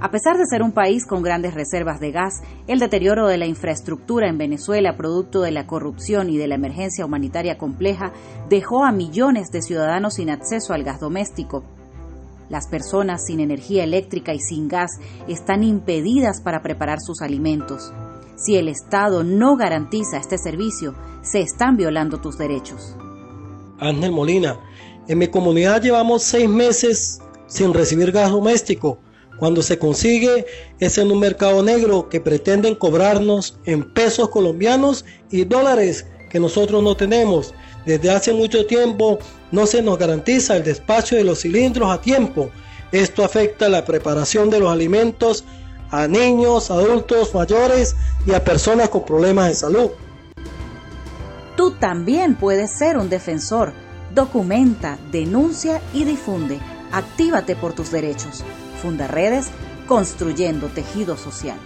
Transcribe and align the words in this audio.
A 0.00 0.12
pesar 0.12 0.38
de 0.38 0.46
ser 0.46 0.62
un 0.62 0.70
país 0.70 1.04
con 1.04 1.22
grandes 1.22 1.54
reservas 1.54 1.98
de 1.98 2.12
gas, 2.12 2.42
el 2.68 2.78
deterioro 2.78 3.26
de 3.26 3.36
la 3.36 3.46
infraestructura 3.46 4.28
en 4.28 4.38
Venezuela, 4.38 4.96
producto 4.96 5.40
de 5.40 5.50
la 5.50 5.66
corrupción 5.66 6.30
y 6.30 6.36
de 6.36 6.46
la 6.46 6.54
emergencia 6.54 7.04
humanitaria 7.04 7.58
compleja, 7.58 8.12
dejó 8.48 8.84
a 8.84 8.92
millones 8.92 9.50
de 9.50 9.60
ciudadanos 9.60 10.14
sin 10.14 10.30
acceso 10.30 10.72
al 10.72 10.84
gas 10.84 11.00
doméstico. 11.00 11.64
Las 12.48 12.68
personas 12.68 13.26
sin 13.26 13.40
energía 13.40 13.82
eléctrica 13.82 14.32
y 14.32 14.38
sin 14.38 14.68
gas 14.68 14.92
están 15.26 15.64
impedidas 15.64 16.40
para 16.40 16.62
preparar 16.62 17.00
sus 17.00 17.20
alimentos. 17.20 17.92
Si 18.36 18.54
el 18.54 18.68
Estado 18.68 19.24
no 19.24 19.56
garantiza 19.56 20.18
este 20.18 20.38
servicio, 20.38 20.94
se 21.22 21.40
están 21.40 21.76
violando 21.76 22.20
tus 22.20 22.38
derechos. 22.38 22.96
Ángel 23.80 24.12
Molina, 24.12 24.60
en 25.08 25.18
mi 25.18 25.26
comunidad 25.26 25.82
llevamos 25.82 26.22
seis 26.22 26.48
meses 26.48 27.20
sin 27.48 27.74
recibir 27.74 28.12
gas 28.12 28.30
doméstico 28.30 29.00
cuando 29.38 29.62
se 29.62 29.78
consigue 29.78 30.46
es 30.80 30.98
en 30.98 31.10
un 31.10 31.20
mercado 31.20 31.62
negro 31.62 32.08
que 32.08 32.20
pretenden 32.20 32.74
cobrarnos 32.74 33.58
en 33.64 33.84
pesos 33.92 34.28
colombianos 34.30 35.04
y 35.30 35.44
dólares 35.44 36.06
que 36.30 36.40
nosotros 36.40 36.82
no 36.82 36.96
tenemos. 36.96 37.54
Desde 37.86 38.10
hace 38.10 38.32
mucho 38.32 38.66
tiempo 38.66 39.18
no 39.50 39.66
se 39.66 39.82
nos 39.82 39.98
garantiza 39.98 40.56
el 40.56 40.64
despacho 40.64 41.16
de 41.16 41.24
los 41.24 41.40
cilindros 41.40 41.90
a 41.90 42.00
tiempo. 42.00 42.50
Esto 42.92 43.24
afecta 43.24 43.68
la 43.68 43.84
preparación 43.84 44.50
de 44.50 44.60
los 44.60 44.70
alimentos 44.70 45.44
a 45.90 46.06
niños, 46.06 46.70
adultos 46.70 47.34
mayores 47.34 47.96
y 48.26 48.34
a 48.34 48.44
personas 48.44 48.88
con 48.88 49.04
problemas 49.04 49.48
de 49.48 49.54
salud. 49.54 49.90
Tú 51.56 51.72
también 51.72 52.36
puedes 52.36 52.70
ser 52.70 52.98
un 52.98 53.08
defensor. 53.08 53.72
Documenta, 54.14 54.98
denuncia 55.10 55.80
y 55.92 56.04
difunde. 56.04 56.60
Actívate 56.92 57.56
por 57.56 57.72
tus 57.72 57.90
derechos. 57.90 58.44
Funda 58.80 59.06
Redes, 59.06 59.50
construyendo 59.86 60.68
tejido 60.68 61.16
social. 61.16 61.58